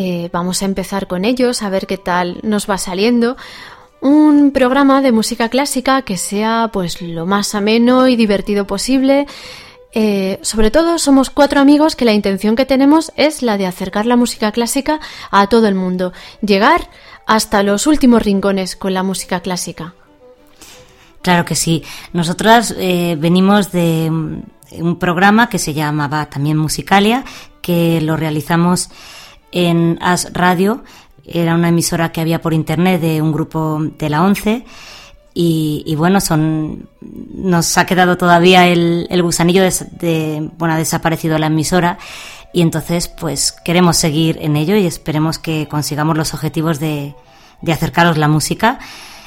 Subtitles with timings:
[0.00, 3.36] eh, vamos a empezar con ellos, a ver qué tal nos va saliendo.
[4.00, 9.26] Un programa de música clásica que sea pues lo más ameno y divertido posible.
[9.92, 14.06] Eh, sobre todo somos cuatro amigos que la intención que tenemos es la de acercar
[14.06, 15.00] la música clásica
[15.32, 16.88] a todo el mundo, llegar
[17.26, 19.94] hasta los últimos rincones con la música clásica.
[21.22, 21.82] Claro que sí.
[22.12, 27.24] Nosotras eh, venimos de un programa que se llamaba también Musicalia,
[27.60, 28.90] que lo realizamos
[29.52, 30.82] en As Radio,
[31.24, 34.64] era una emisora que había por internet de un grupo de la ONCE.
[35.40, 41.96] Y, bueno, son, nos ha quedado todavía el, gusanillo de, bueno, ha desaparecido la emisora
[42.52, 47.14] y entonces pues queremos seguir en ello y esperemos que consigamos los objetivos de,
[47.62, 48.80] de acercaros la música.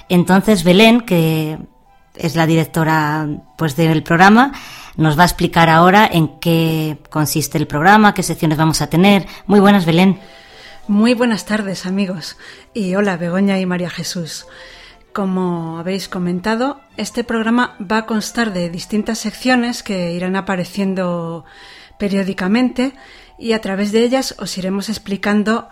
[0.09, 1.57] Entonces Belén, que
[2.15, 4.51] es la directora pues del programa,
[4.97, 9.27] nos va a explicar ahora en qué consiste el programa, qué secciones vamos a tener.
[9.45, 10.19] Muy buenas, Belén.
[10.87, 12.37] Muy buenas tardes, amigos.
[12.73, 14.47] Y hola, Begoña y María Jesús.
[15.13, 21.45] Como habéis comentado, este programa va a constar de distintas secciones que irán apareciendo
[21.97, 22.93] periódicamente
[23.37, 25.67] y a través de ellas os iremos explicando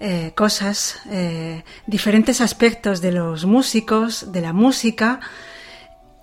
[0.00, 5.20] eh, cosas, eh, diferentes aspectos de los músicos, de la música,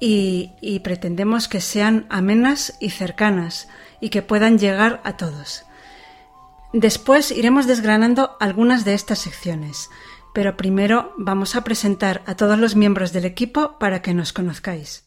[0.04, 3.70] y, pretendemos que sean amenas y cercanas
[4.02, 5.64] y que puedan llegar a todos.
[6.74, 9.92] Después iremos desgranando algunas de estas secciones,
[10.34, 15.06] pero primero vamos a presentar a todos los miembros del equipo para que nos conozcáis.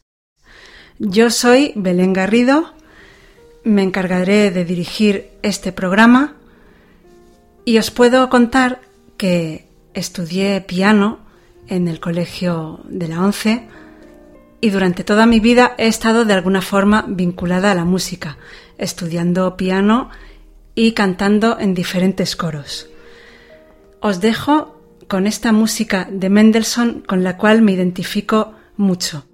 [0.97, 2.73] Yo soy Belén Garrido,
[3.65, 6.35] me encargaré de dirigir este programa
[7.65, 8.79] y os puedo contar
[9.17, 11.19] que estudié piano
[11.67, 13.67] en el Colegio de la Once
[14.65, 18.39] y durante toda mi vida he estado de alguna forma vinculada a la música,
[18.79, 20.09] estudiando piano
[20.73, 22.89] y cantando en diferentes coros.
[23.99, 29.27] Os dejo con esta música de Mendelssohn con la cual me identifico mucho.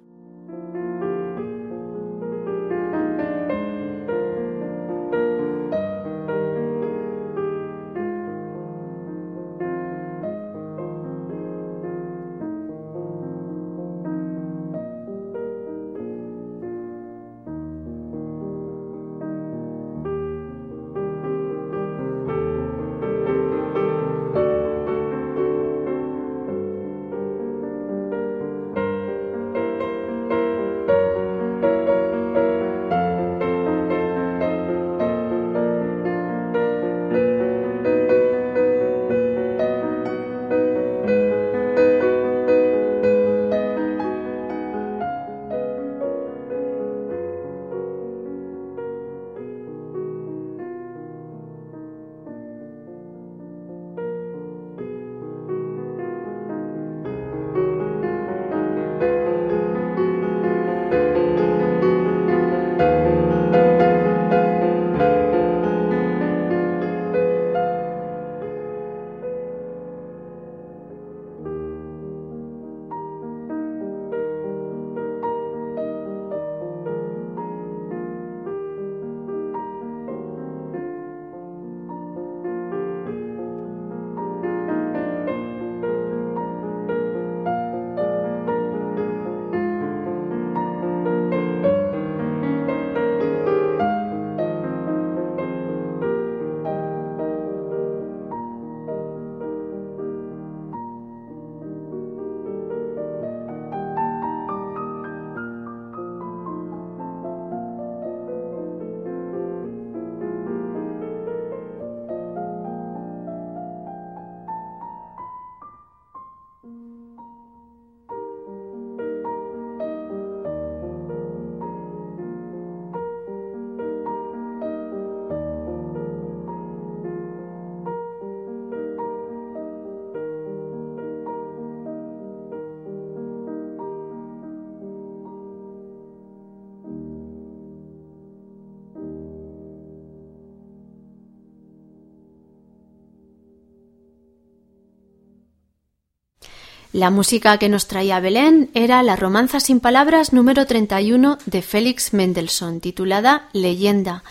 [146.92, 152.12] La música que nos traía Belén era la Romanza sin Palabras número 31 de Félix
[152.12, 154.22] Mendelssohn, titulada Leyenda.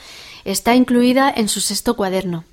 [0.46, 2.44] Está incluida en su sexto cuaderno.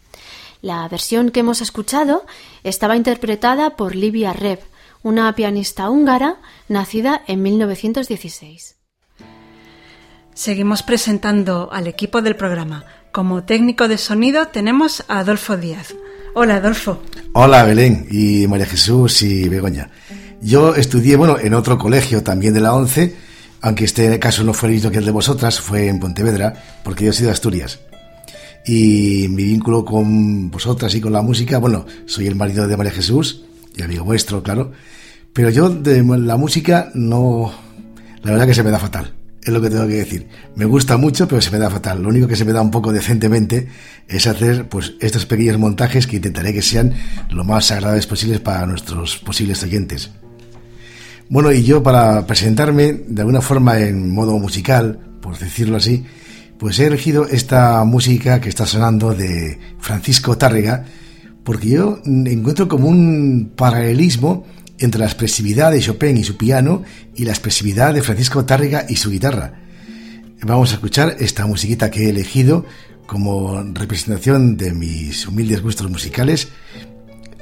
[0.63, 2.25] La versión que hemos escuchado
[2.65, 4.61] estaba interpretada por Livia Reb,
[5.03, 6.37] una pianista húngara
[6.69, 8.77] nacida en 1916.
[10.33, 12.87] Seguimos presentando al equipo del programa.
[13.13, 15.95] Como técnico de sonido tenemos a Adolfo Díaz.
[16.41, 17.03] Hola, Adolfo.
[17.33, 19.91] Hola, Belén y María Jesús y Begoña.
[20.41, 23.17] Yo estudié, bueno, en otro colegio también de la ONCE,
[23.61, 26.55] aunque este caso no fue el mismo que el de vosotras, fue en Pontevedra,
[26.85, 27.81] porque yo he sido de Asturias.
[28.65, 32.93] Y mi vínculo con vosotras y con la música, bueno, soy el marido de María
[32.93, 33.43] Jesús
[33.75, 34.71] y amigo vuestro, claro.
[35.33, 37.53] Pero yo de la música no,
[38.23, 39.18] la verdad que se me da fatal
[39.49, 40.29] es lo que tengo que decir.
[40.55, 42.03] Me gusta mucho, pero se me da fatal.
[42.03, 43.69] Lo único que se me da un poco decentemente
[44.07, 46.93] es hacer pues estos pequeños montajes que intentaré que sean
[47.31, 50.11] lo más agradables posibles para nuestros posibles oyentes.
[51.31, 56.05] Bueno, y yo para presentarme de alguna forma en modo musical, por decirlo así,
[56.59, 60.85] pues he elegido esta música que está sonando de Francisco Tárrega,
[61.43, 64.45] porque yo encuentro como un paralelismo
[64.79, 66.83] entre la expresividad de Chopin y su piano
[67.15, 69.61] y la expresividad de Francisco Tárrega y su guitarra.
[70.43, 72.65] Vamos a escuchar esta musiquita que he elegido
[73.07, 76.49] como representación de mis humildes gustos musicales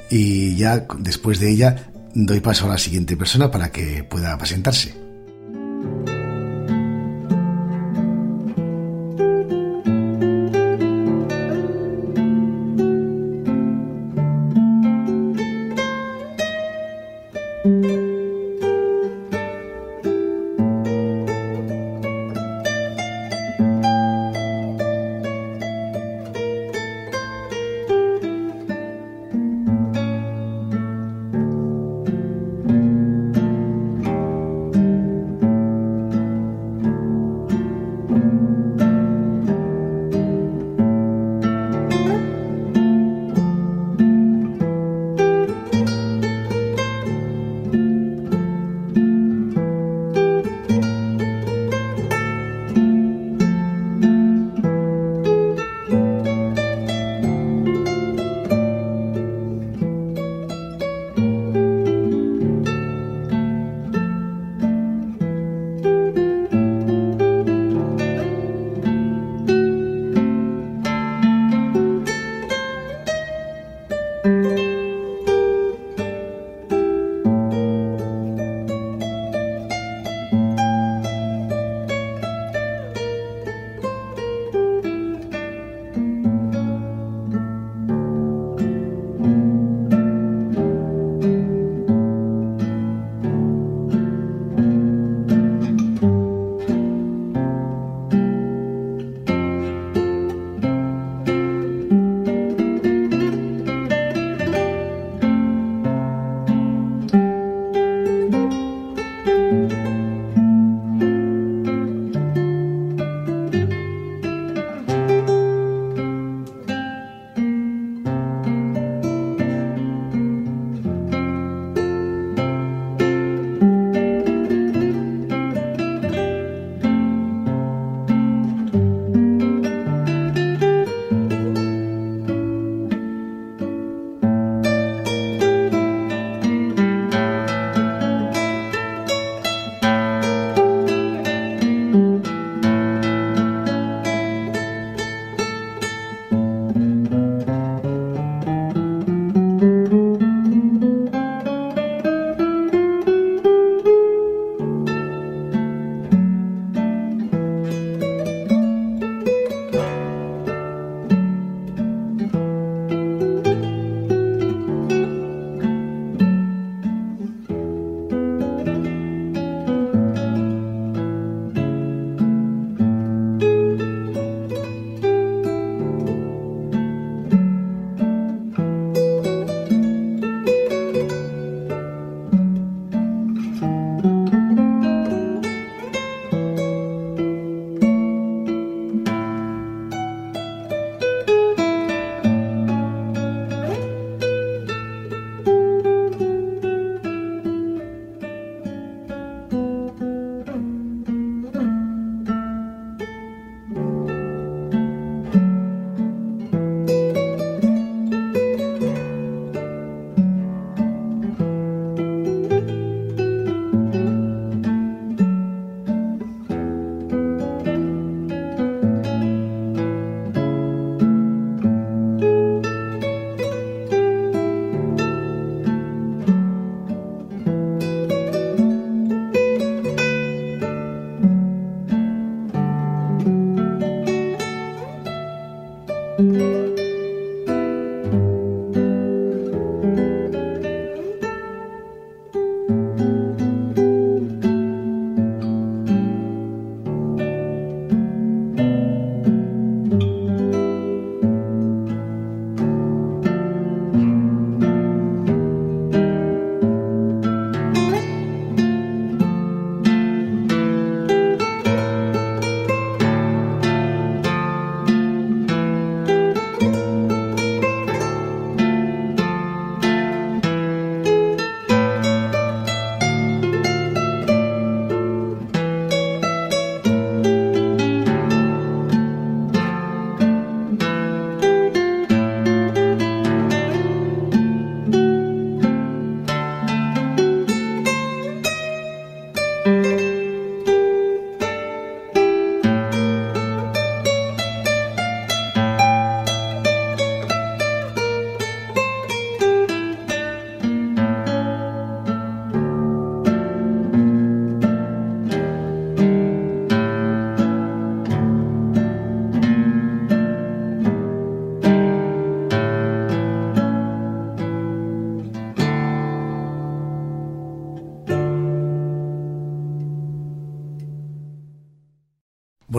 [0.09, 4.95] y ya después de ella doy paso a la siguiente persona para que pueda presentarse.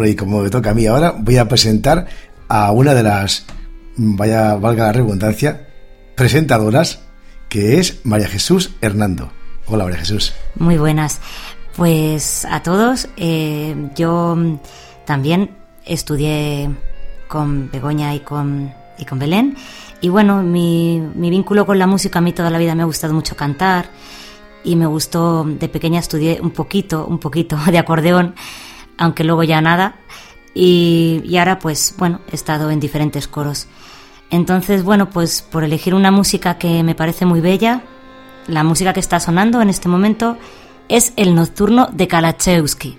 [0.09, 2.07] Y como me toca a mí ahora, voy a presentar
[2.49, 3.47] a una de las,
[3.97, 5.69] vaya, valga la redundancia,
[6.15, 7.00] presentadoras,
[7.49, 9.31] que es María Jesús Hernando.
[9.67, 10.33] Hola, María Jesús.
[10.57, 11.21] Muy buenas.
[11.77, 14.37] Pues a todos, eh, yo
[15.05, 15.50] también
[15.85, 16.71] estudié
[17.29, 19.57] con Begoña y con, y con Belén.
[20.00, 22.87] Y bueno, mi, mi vínculo con la música, a mí toda la vida me ha
[22.87, 23.91] gustado mucho cantar
[24.65, 28.35] y me gustó, de pequeña estudié un poquito, un poquito de acordeón,
[28.99, 29.97] aunque luego ya nada.
[30.55, 33.69] Y, ahora pues bueno, he estado en diferentes coros.
[34.31, 37.83] Entonces, bueno, pues por elegir una música que me parece muy bella,
[38.47, 40.37] la música que está sonando en este momento
[40.88, 42.99] es el nocturno de Kalachewski.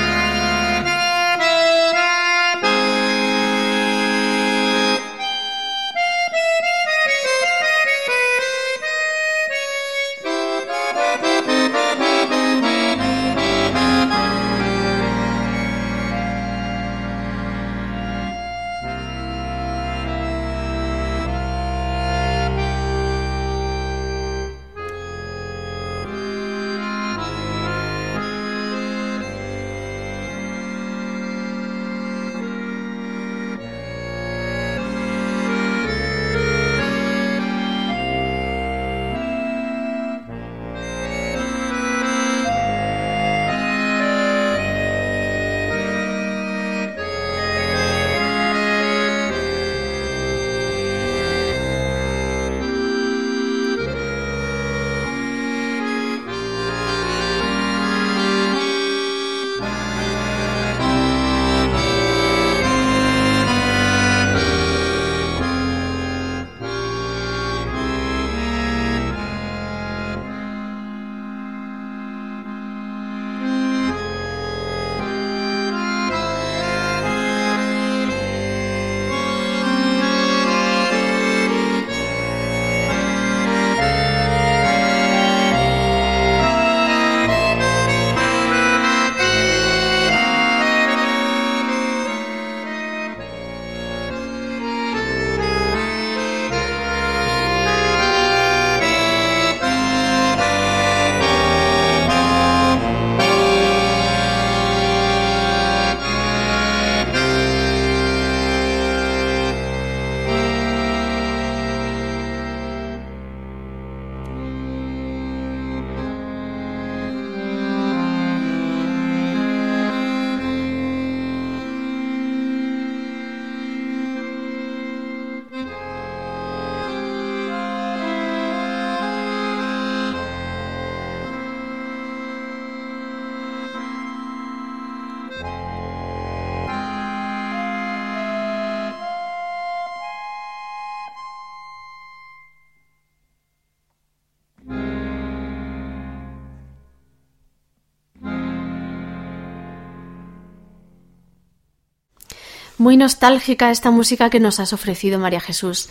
[152.81, 155.89] Muy nostálgica esta música que nos has ofrecido, María Jesús.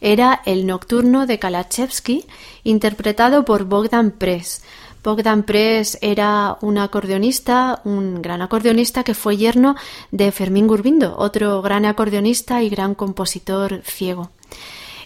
[0.00, 2.24] Era el Nocturno de Kalachevsky,
[2.64, 4.64] interpretado por Bogdan Press.
[5.04, 9.76] Bogdan Press era un acordeonista, un gran acordeonista que fue yerno
[10.10, 14.32] de Fermín Gurbindo, otro gran acordeonista y gran compositor ciego.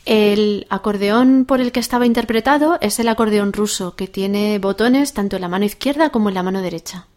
[0.06, 5.36] El acordeón por el que estaba interpretado es el acordeón ruso, que tiene botones tanto
[5.36, 7.08] en la mano izquierda como en la mano derecha.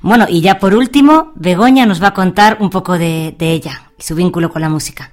[0.00, 4.02] Bueno, y ya por último, Begoña nos va a contar un poco de, ella y
[4.02, 5.12] su vínculo con la música.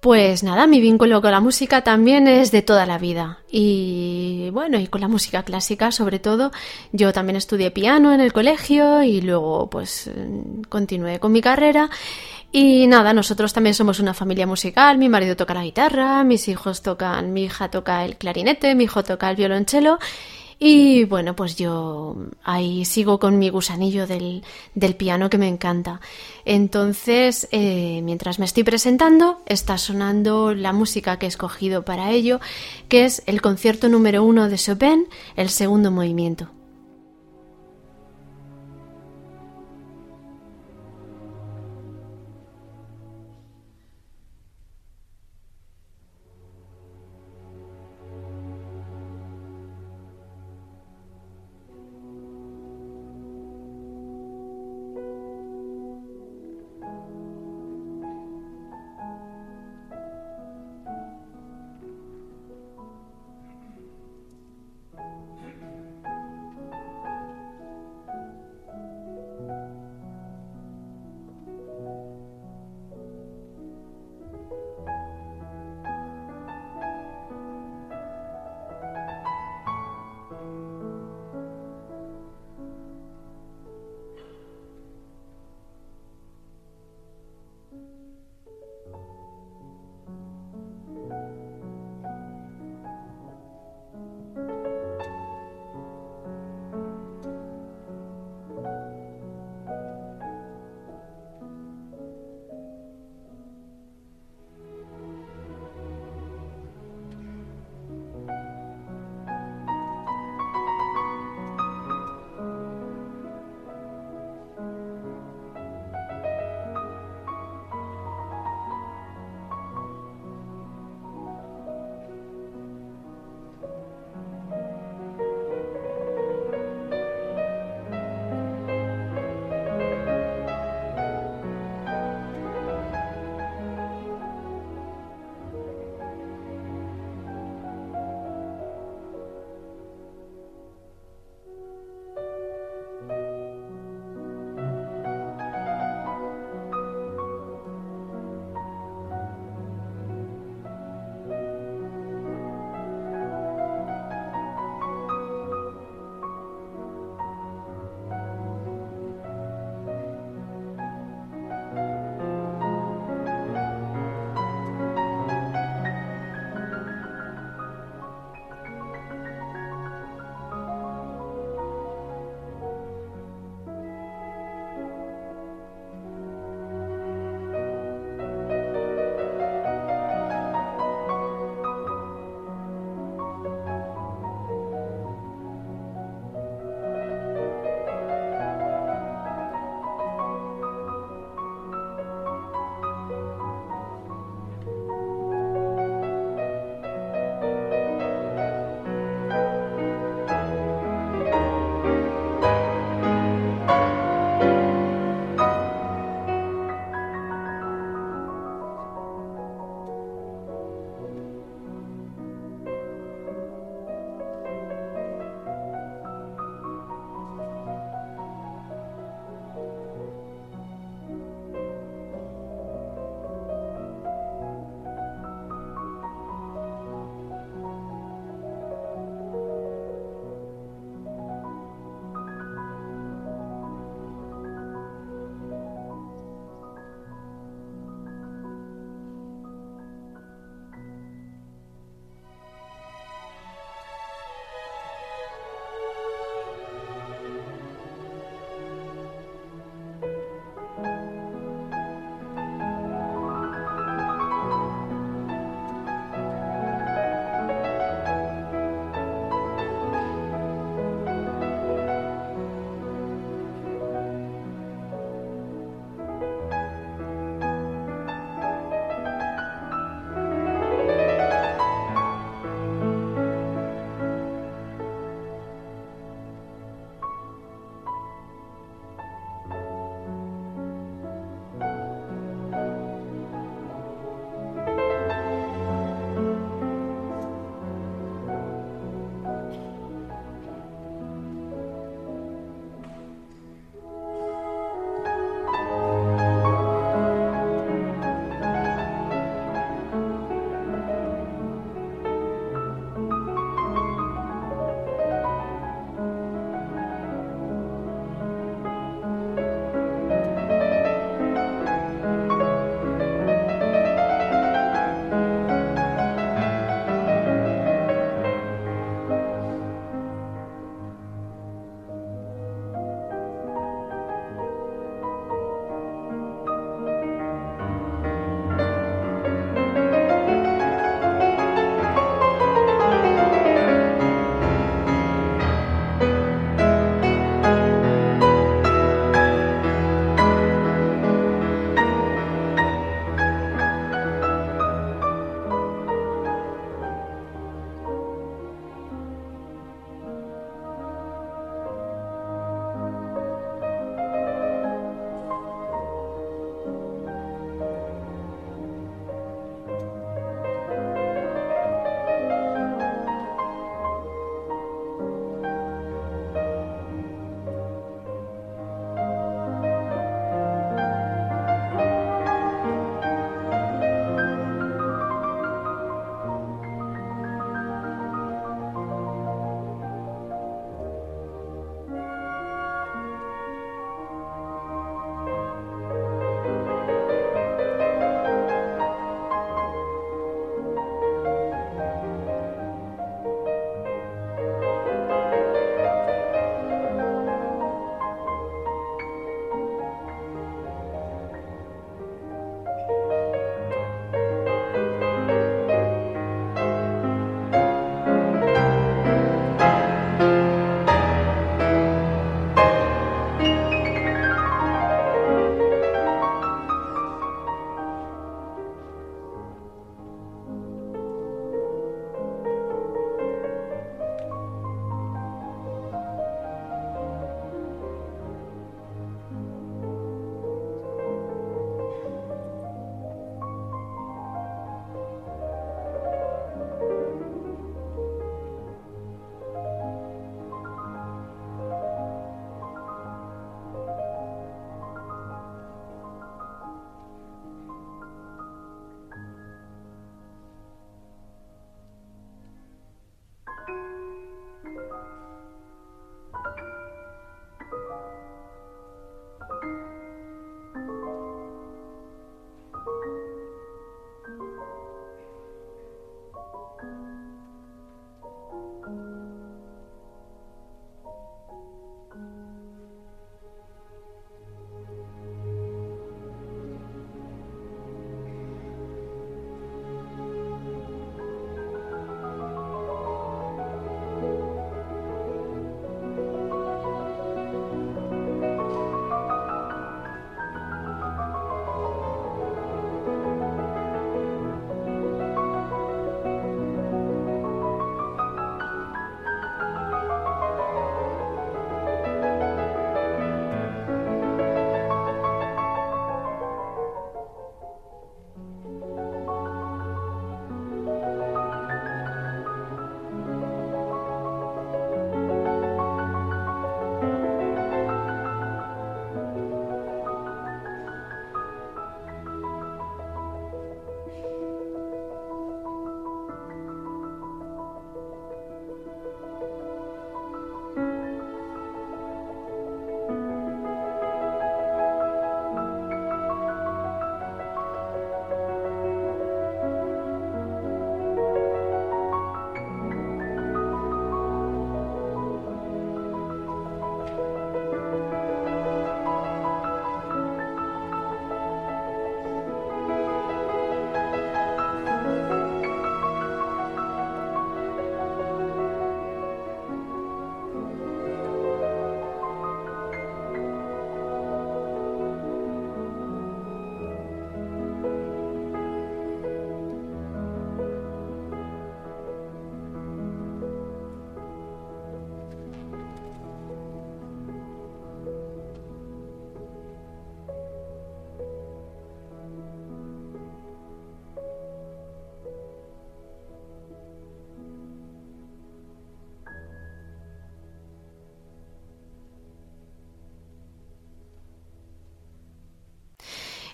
[0.00, 3.38] Pues nada, mi vínculo con la música también es de toda la vida.
[3.50, 6.52] Y bueno, y con la música clásica sobre todo.
[6.92, 10.08] Yo también estudié piano en el colegio y luego pues
[10.68, 11.90] continué con mi carrera.
[12.50, 14.98] Y nada, nosotros también somos una familia musical.
[14.98, 19.02] Mi marido toca la guitarra, mis hijos tocan, mi hija toca el clarinete, mi hijo
[19.02, 19.98] toca el violonchelo.
[20.58, 24.42] Y bueno, pues yo ahí sigo con mi gusanillo del,
[24.74, 26.00] del piano que me encanta.
[26.44, 32.40] Entonces, eh, mientras me estoy presentando, está sonando la música que he escogido para ello,
[32.88, 36.48] que es el concierto número uno de Chopin, el segundo movimiento.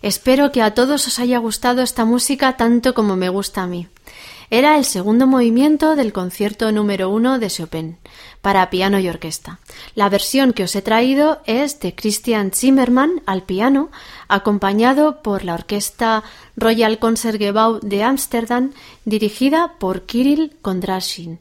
[0.05, 3.89] Espero que a todos os haya gustado esta música tanto como me gusta a mí.
[4.51, 7.97] Era el segundo movimiento del concierto número uno de Chopin,
[8.43, 9.61] para piano y orquesta.
[9.95, 13.91] La versión que os he traído es de Christian Zimmermann al piano,
[14.29, 16.23] acompañado por la orquesta
[16.55, 18.73] Royal Concertgebouw de Ámsterdam,
[19.07, 21.41] dirigida por Kirill Kondrashin.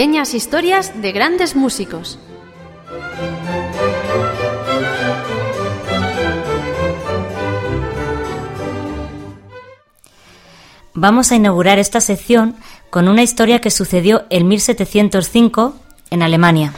[0.00, 2.18] Pequeñas historias de grandes músicos.
[10.94, 12.56] Vamos a inaugurar esta sección
[12.88, 15.74] con una historia que sucedió en 1705
[16.08, 16.72] en Alemania.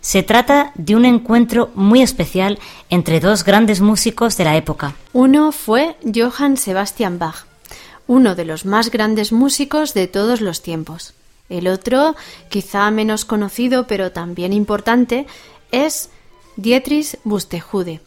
[0.00, 2.58] Se trata de un encuentro muy especial
[2.90, 4.96] entre dos grandes músicos de la época.
[5.12, 7.46] Uno fue Johann Sebastian Bach,
[8.08, 11.14] uno de los más grandes músicos de todos los tiempos.
[11.48, 12.14] El otro,
[12.48, 15.26] quizá menos conocido pero también importante,
[15.72, 16.10] es
[16.56, 18.00] Dietrich Bustejude,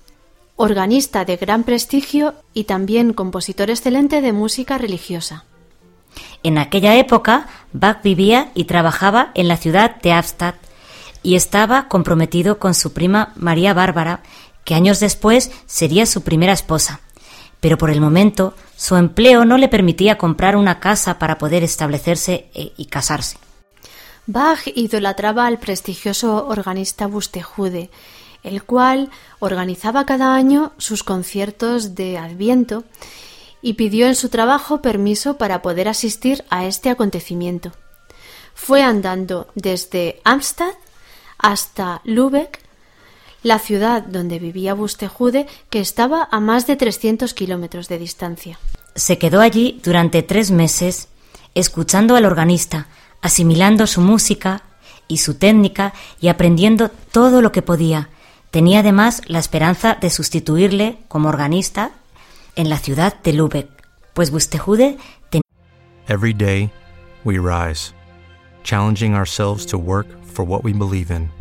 [0.56, 5.46] organista de gran prestigio y también compositor excelente de música religiosa.
[6.44, 10.56] En aquella época, Bach vivía y trabajaba en la ciudad de Abstadt
[11.24, 14.22] y estaba comprometido con su prima María Bárbara,
[14.66, 17.00] que años después sería su primera esposa.
[17.62, 22.50] Pero por el momento su empleo no le permitía comprar una casa para poder establecerse
[22.54, 23.38] eh, y casarse.
[24.28, 27.90] Bach idolatraba al prestigioso organista Bustejude,
[28.44, 32.84] el cual organizaba cada año sus conciertos de Adviento
[33.62, 37.72] y pidió en su trabajo permiso para poder asistir a este acontecimiento.
[38.54, 40.74] Fue andando desde Amstad
[41.38, 42.60] hasta Lübeck,
[43.44, 48.60] la ciudad donde vivía Bustejude, que estaba a más de 300 kilómetros de distancia.
[48.96, 51.08] Se quedó allí durante tres meses,
[51.56, 52.88] escuchando al organista,
[53.22, 54.64] asimilando su música
[55.08, 58.10] y su técnica y aprendiendo todo lo que podía.
[58.52, 61.92] Tenía además la esperanza de sustituirle como organista
[62.56, 63.70] en la ciudad de Lübeck,
[64.14, 64.98] pues Bustejude
[65.30, 65.42] tenía.
[66.08, 66.70] Every day
[67.24, 67.94] we rise,
[68.64, 71.41] challenging ourselves to work for what we believe in.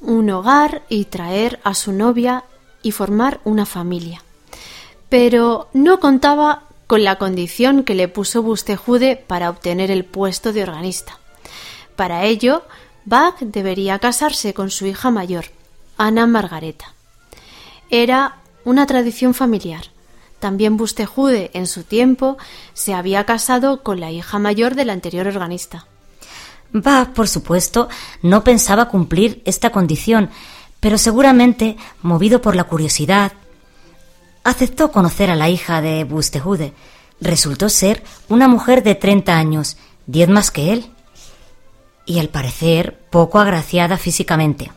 [0.00, 2.44] un hogar y traer a su novia
[2.82, 4.22] y formar una familia.
[5.08, 10.62] Pero no contaba con la condición que le puso Bustejude para obtener el puesto de
[10.62, 11.18] organista.
[11.96, 12.62] Para ello,
[13.04, 15.46] Bach debería casarse con su hija mayor,
[15.96, 16.94] Ana Margareta.
[17.90, 19.84] Era una tradición familiar.
[20.38, 22.38] También Bustejude, en su tiempo,
[22.72, 25.86] se había casado con la hija mayor del anterior organista.
[26.72, 27.88] Bach, por supuesto,
[28.22, 30.30] no pensaba cumplir esta condición,
[30.80, 33.32] pero seguramente, movido por la curiosidad,
[34.44, 36.72] aceptó conocer a la hija de Bustejude.
[37.20, 40.86] Resultó ser una mujer de 30 años, diez más que él.
[42.06, 44.72] y al parecer poco agraciada físicamente.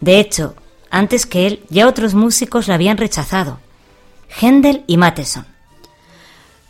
[0.00, 0.54] De hecho,
[0.90, 3.58] antes que él, ya otros músicos la habían rechazado,
[4.28, 5.44] Händel y Matheson.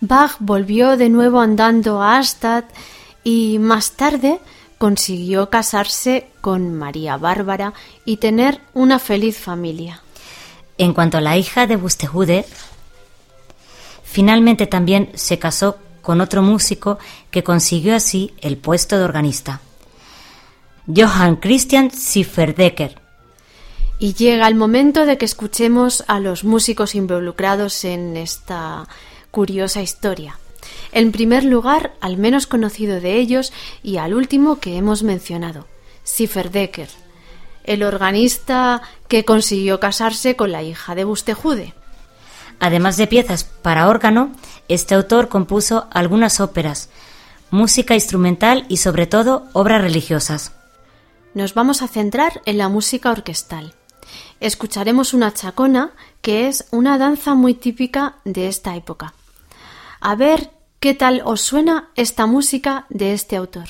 [0.00, 2.64] Bach volvió de nuevo andando a Astad
[3.26, 4.38] y más tarde
[4.78, 7.72] consiguió casarse con María Bárbara
[8.04, 10.00] y tener una feliz familia.
[10.78, 12.46] En cuanto a la hija de Bustehude,
[14.04, 17.00] finalmente también se casó con otro músico
[17.32, 19.60] que consiguió así el puesto de organista,
[20.86, 23.00] Johann Christian Schifferdecker.
[23.98, 28.86] Y llega el momento de que escuchemos a los músicos involucrados en esta
[29.32, 30.38] curiosa historia.
[30.96, 35.66] En primer lugar, al menos conocido de ellos y al último que hemos mencionado,
[36.06, 36.88] Schifferdecker,
[37.64, 41.74] el organista que consiguió casarse con la hija de Bustejude.
[42.60, 44.32] Además de piezas para órgano,
[44.68, 46.88] este autor compuso algunas óperas,
[47.50, 50.52] música instrumental y sobre todo obras religiosas.
[51.34, 53.74] Nos vamos a centrar en la música orquestal.
[54.40, 55.90] Escucharemos una chacona,
[56.22, 59.12] que es una danza muy típica de esta época.
[60.00, 63.68] A ver qué tal os suena esta música de este autor.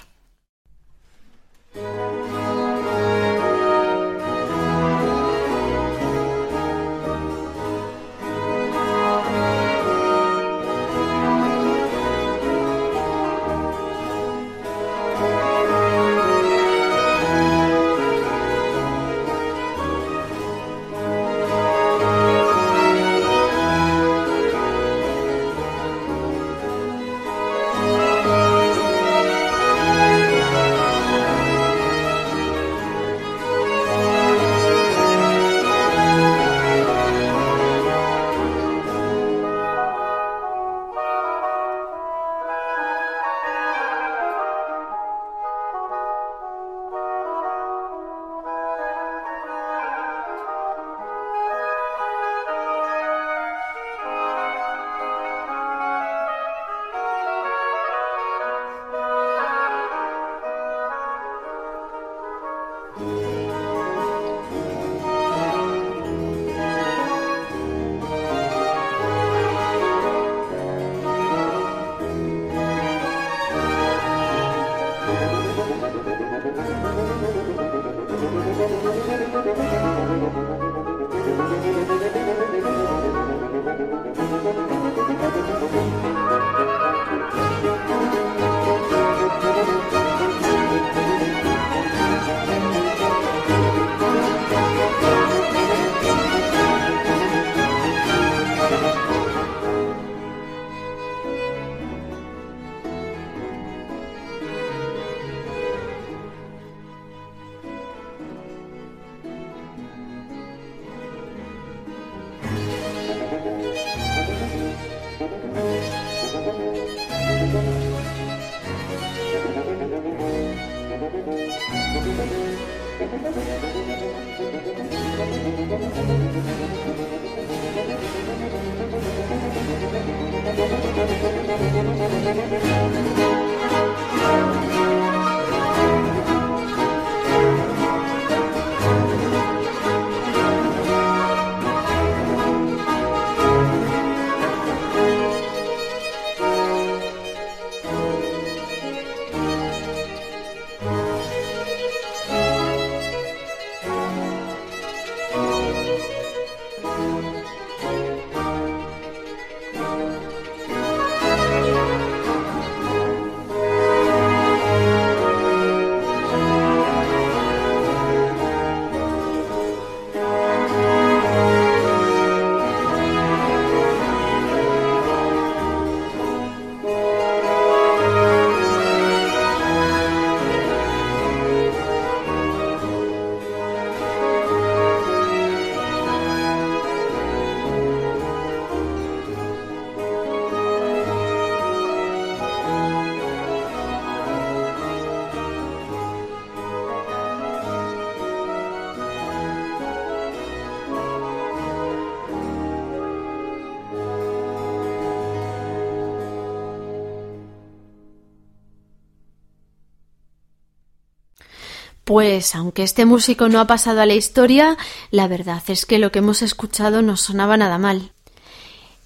[212.07, 214.79] Pues aunque este músico no ha pasado a la historia,
[215.11, 218.13] la verdad es que lo que hemos escuchado no sonaba nada mal.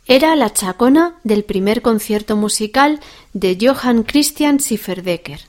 [0.06, 3.00] Era la chacona del primer concierto musical
[3.32, 5.40] de Johann Christian Schifferdecker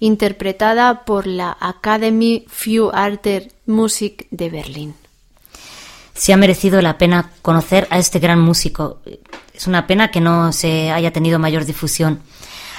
[0.00, 4.94] interpretada por la Academy für Arte Musik de Berlín.
[6.14, 9.00] Se ha merecido la pena conocer a este gran músico.
[9.52, 12.20] Es una pena que no se haya tenido mayor difusión.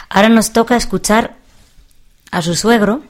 [0.09, 1.35] Ahora nos toca escuchar
[2.31, 3.03] a su suegro,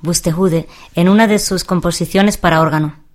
[0.00, 3.07] Bustehude, en una de sus composiciones para órgano.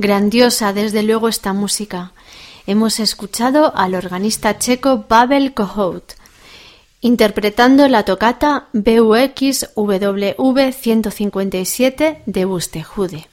[0.00, 2.12] Grandiosa, desde luego, esta música.
[2.68, 6.12] Hemos escuchado al organista checo Pavel Kohout,
[7.00, 13.26] interpretando la tocata BUX WV 157 de Bustejude.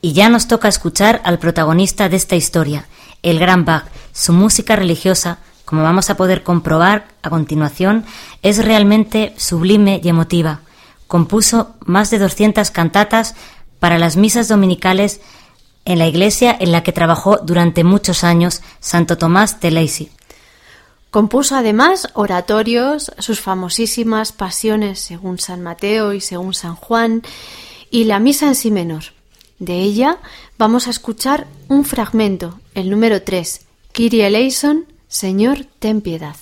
[0.00, 2.86] Y ya nos toca escuchar al protagonista de esta historia,
[3.22, 3.84] el gran Bach.
[4.12, 8.04] Su música religiosa, como vamos a poder comprobar a continuación,
[8.42, 10.58] es realmente sublime y emotiva.
[11.06, 13.36] Compuso más de 200 cantatas
[13.78, 15.20] para las misas dominicales
[15.88, 20.10] en la iglesia en la que trabajó durante muchos años Santo Tomás de Lacey.
[21.10, 27.22] Compuso además oratorios, sus famosísimas pasiones según San Mateo y según San Juan,
[27.90, 29.04] y la misa en sí menor.
[29.58, 30.18] De ella
[30.58, 33.62] vamos a escuchar un fragmento, el número 3,
[33.92, 36.36] Kyrie eleison, Señor, ten piedad.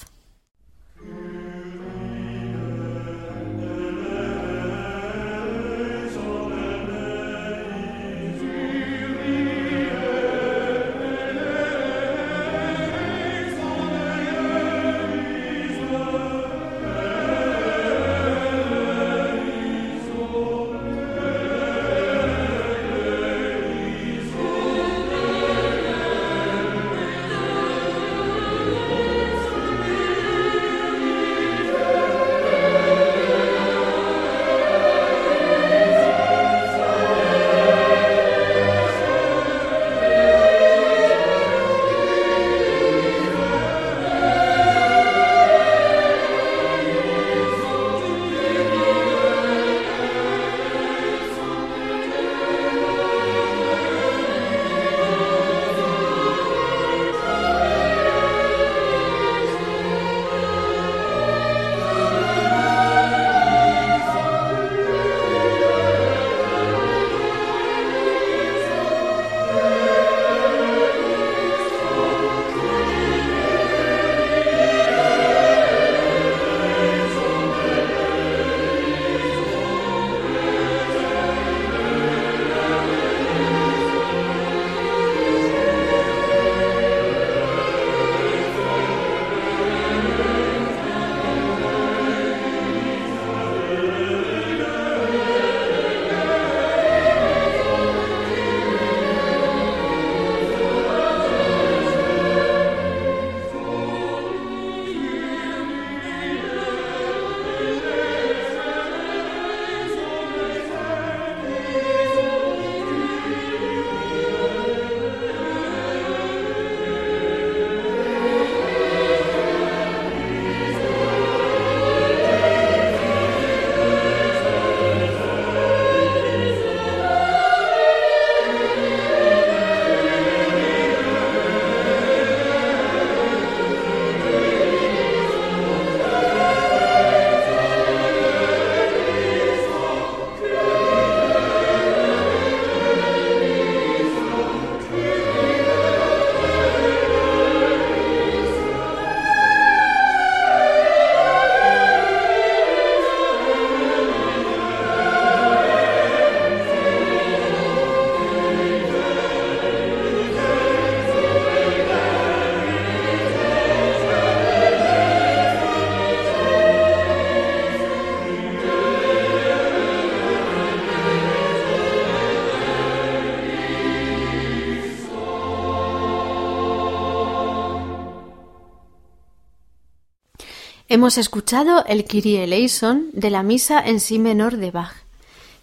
[180.97, 184.95] Hemos escuchado el Kyrie eleison de la misa en si menor de Bach.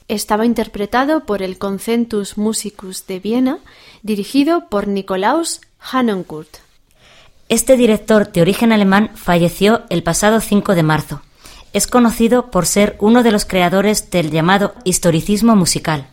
[0.08, 3.58] Estaba interpretado por el Concentus Musicus de Viena,
[4.04, 6.58] dirigido por Nikolaus Hannenkurt.
[7.50, 11.24] Este director de origen alemán falleció el pasado 5 de marzo.
[11.74, 16.10] Es conocido por ser uno de los creadores del llamado historicismo musical.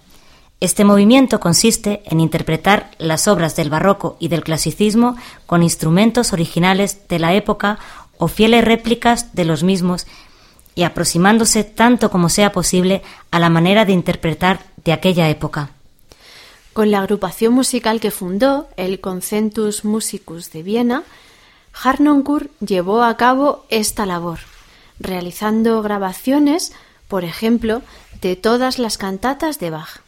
[0.60, 5.16] Este movimiento consiste en interpretar las obras del barroco y del clasicismo
[5.46, 7.78] con instrumentos originales de la época
[8.20, 10.06] o fieles réplicas de los mismos
[10.74, 15.70] y aproximándose tanto como sea posible a la manera de interpretar de aquella época.
[16.72, 21.02] Con la agrupación musical que fundó, el Concentus Musicus de Viena,
[21.82, 24.38] Harnoncourt llevó a cabo esta labor,
[24.98, 26.72] realizando grabaciones,
[27.08, 27.82] por ejemplo,
[28.20, 30.02] de todas las cantatas de Bach.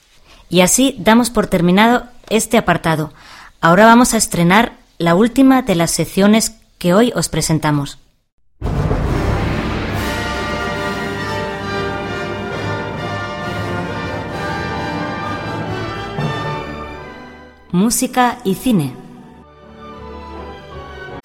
[0.51, 3.13] Y así damos por terminado este apartado.
[3.61, 7.99] Ahora vamos a estrenar la última de las secciones que hoy os presentamos.
[17.73, 19.02] Música y cine.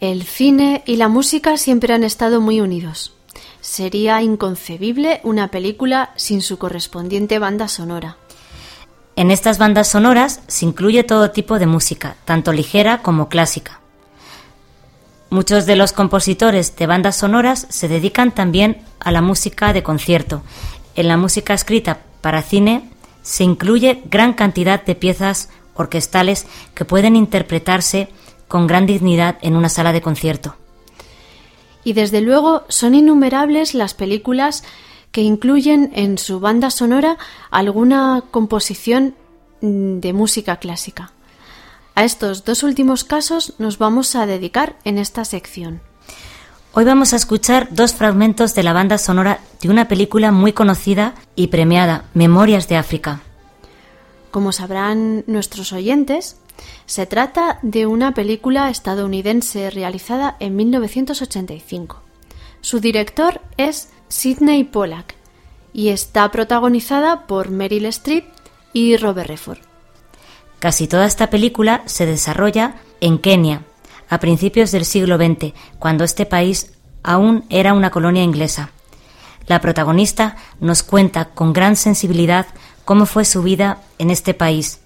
[0.00, 3.12] el cine y la música siempre han estado muy unidos.
[3.60, 8.16] Sería inconcebible una película sin su correspondiente banda sonora.
[9.16, 13.80] En estas bandas sonoras se incluye todo tipo de música, tanto ligera como clásica.
[15.28, 20.42] Muchos de los compositores de bandas sonoras se dedican también a la música de concierto.
[20.94, 22.88] En la música escrita para cine
[23.22, 28.08] se incluye gran cantidad de piezas orquestales que pueden interpretarse
[28.50, 30.56] con gran dignidad en una sala de concierto.
[31.84, 34.64] Y desde luego son innumerables las películas
[35.12, 37.16] que incluyen en su banda sonora
[37.52, 39.14] alguna composición
[39.62, 41.12] de música clásica.
[41.94, 45.80] A estos dos últimos casos nos vamos a dedicar en esta sección.
[46.72, 51.14] Hoy vamos a escuchar dos fragmentos de la banda sonora de una película muy conocida
[51.36, 53.20] y premiada, Memorias de África.
[54.32, 56.36] Como sabrán nuestros oyentes,
[56.86, 62.02] se trata de una película estadounidense realizada en 1985.
[62.60, 65.14] Su director es Sidney Pollack
[65.72, 68.24] y está protagonizada por Meryl Streep
[68.72, 69.58] y Robert Redford.
[70.58, 73.62] Casi toda esta película se desarrolla en Kenia,
[74.08, 78.70] a principios del siglo XX, cuando este país aún era una colonia inglesa.
[79.46, 82.46] La protagonista nos cuenta con gran sensibilidad
[82.84, 84.79] cómo fue su vida en este país.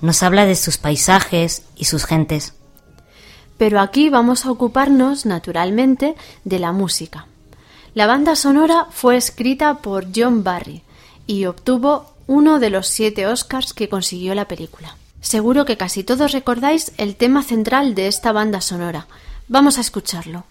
[0.00, 2.54] Nos habla de sus paisajes y sus gentes.
[3.58, 7.26] Pero aquí vamos a ocuparnos, naturalmente, de la música.
[7.94, 10.82] La banda sonora fue escrita por John Barry
[11.26, 14.96] y obtuvo uno de los siete Oscars que consiguió la película.
[15.20, 19.06] Seguro que casi todos recordáis el tema central de esta banda sonora.
[19.48, 20.44] Vamos a escucharlo.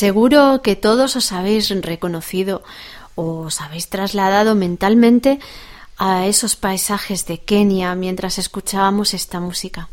[0.00, 2.64] Seguro que todos os habéis reconocido
[3.20, 5.36] o os habéis trasladado mentalmente
[5.98, 9.90] a esos paisajes de Kenia mientras escuchábamos esta música.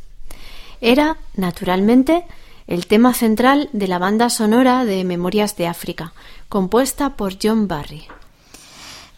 [0.80, 2.24] Era, naturalmente,
[2.68, 6.14] el tema central de la banda sonora de Memorias de África,
[6.48, 8.08] compuesta por John Barry.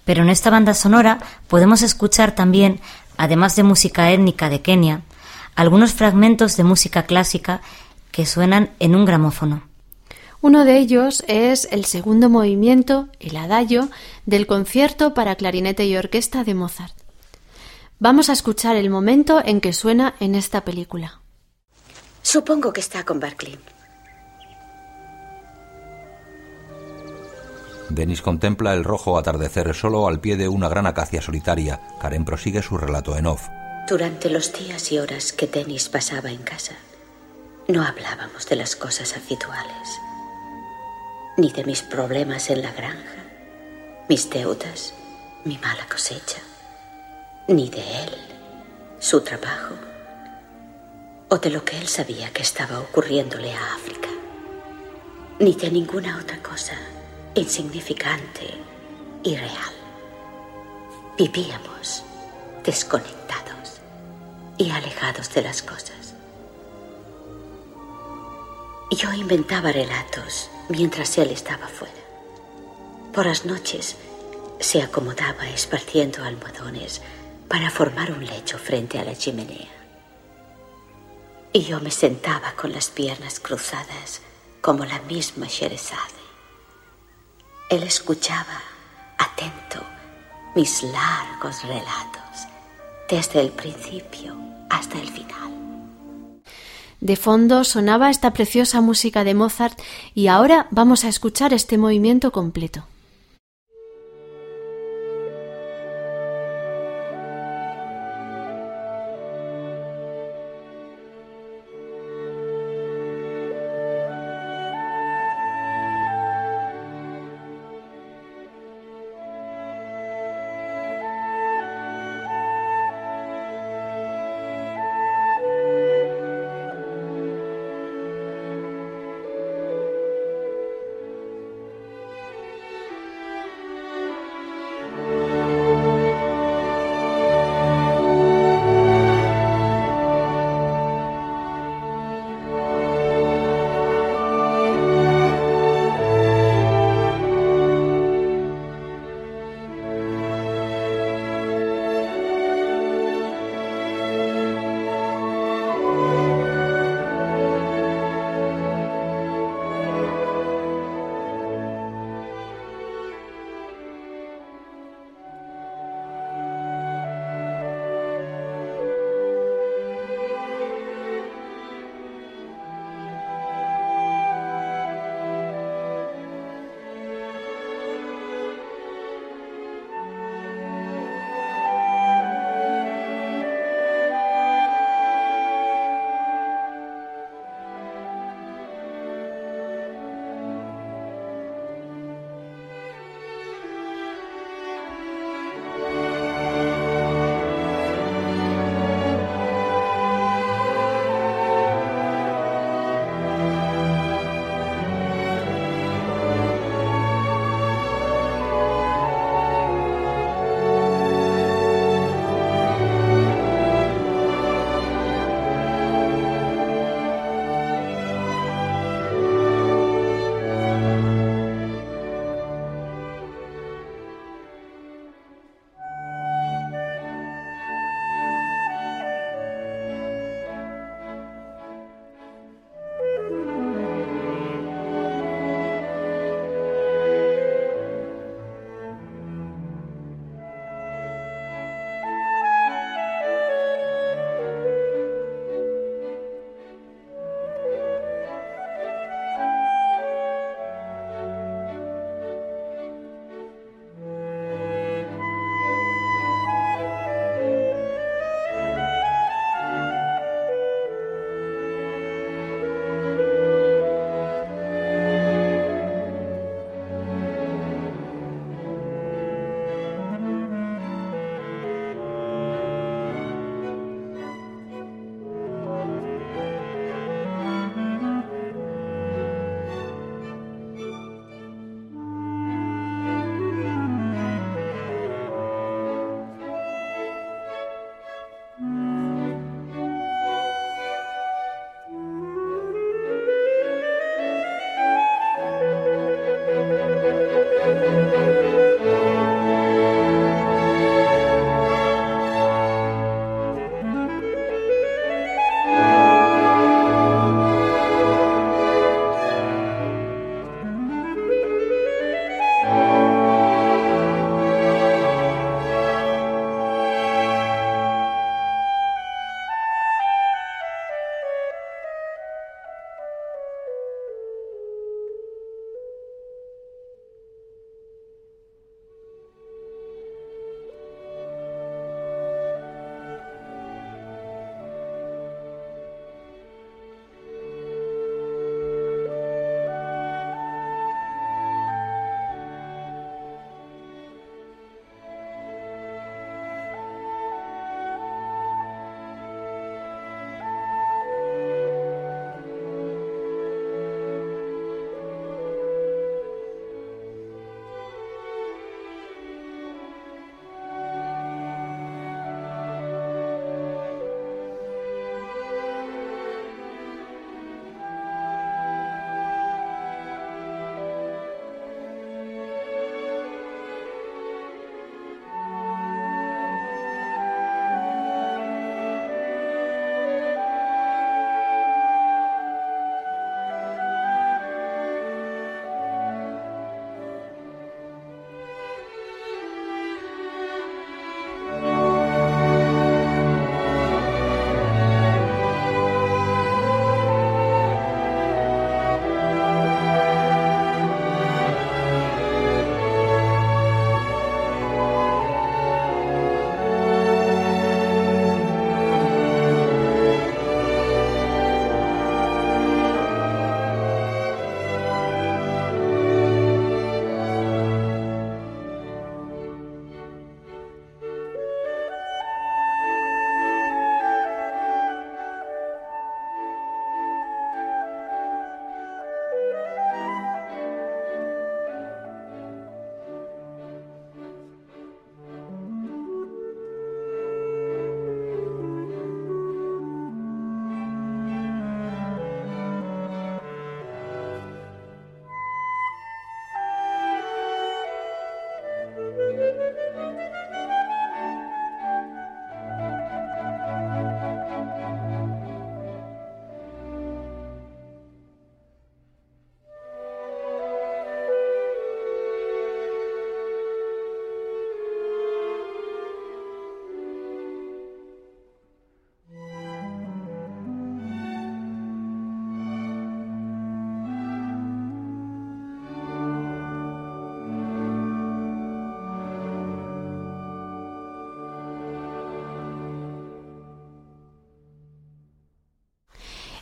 [0.06, 2.82] Pero en esta banda sonora podemos escuchar también,
[3.16, 5.04] además de música étnica de Kenia,
[5.54, 7.62] algunos fragmentos de música clásica
[8.10, 9.69] que suenan en un gramófono.
[10.42, 13.90] Uno de ellos es el segundo movimiento, el adagio,
[14.26, 16.96] del concierto para clarinete y orquesta de Mozart.
[18.00, 21.20] Vamos a escuchar el momento en que suena en esta película.
[22.22, 23.58] Supongo que está con Berkeley.
[27.90, 31.82] Denis contempla el rojo atardecer solo al pie de una gran acacia solitaria.
[32.00, 33.48] Karen prosigue su relato en off.
[33.90, 36.76] Durante los días y horas que Denis pasaba en casa,
[37.68, 40.00] no hablábamos de las cosas habituales,
[41.40, 43.24] ni de mis problemas en la granja,
[44.10, 44.94] mis deudas,
[45.46, 46.40] mi mala cosecha,
[47.48, 48.10] ni de él,
[49.00, 49.76] su trabajo,
[51.30, 54.10] o de lo que él sabía que estaba ocurriéndole a África,
[55.40, 56.78] ni de ninguna otra cosa
[57.36, 58.56] insignificante
[59.24, 59.74] y real.
[61.18, 62.04] Vivíamos
[62.66, 63.80] desconectados
[64.58, 66.16] y alejados de las cosas.
[68.92, 71.94] Yo inventaba relatos mientras él estaba fuera.
[73.14, 73.98] Por las noches
[74.60, 77.02] se acomodaba esparciendo almohadones
[77.48, 79.68] para formar un lecho frente a la chimenea.
[81.52, 84.22] Y yo me sentaba con las piernas cruzadas
[84.62, 86.20] como la misma Sherezade.
[87.70, 88.62] Él escuchaba,
[89.18, 89.84] atento,
[90.56, 92.48] mis largos relatos,
[93.10, 94.36] desde el principio
[94.70, 95.59] hasta el final.
[97.02, 99.80] De fondo sonaba esta preciosa música de Mozart
[100.14, 102.86] y ahora vamos a escuchar este movimiento completo.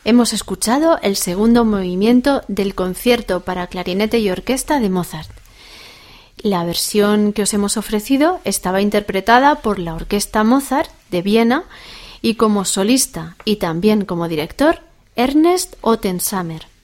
[0.08, 5.28] Hemos escuchado el segundo movimiento del concierto para clarinete y orquesta de Mozart.
[6.38, 11.64] La versión que os hemos ofrecido estaba interpretada por la Orquesta Mozart de Viena
[12.22, 14.80] y como solista y también como director
[15.14, 16.77] Ernest Ottensamer.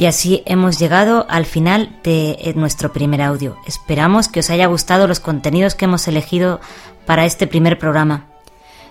[0.00, 3.58] Y así hemos llegado al final de eh, nuestro primer audio.
[3.66, 6.58] Esperamos que os haya gustado los contenidos que hemos elegido
[7.04, 8.24] para este primer programa.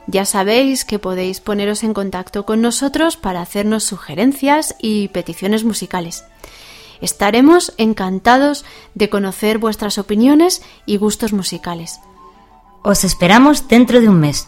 [0.06, 6.26] Ya sabéis que podéis poneros en contacto con nosotros para hacernos sugerencias y peticiones musicales.
[7.02, 12.00] Estaremos encantados de conocer vuestras opiniones y gustos musicales.
[12.84, 14.48] Os esperamos dentro de un mes.